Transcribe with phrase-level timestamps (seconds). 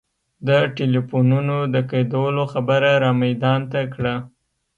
[0.47, 4.15] د ټلفونونو د قیدولو خبره را میدان ته کړه.